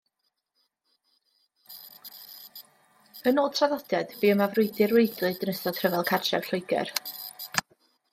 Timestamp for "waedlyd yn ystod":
4.99-5.83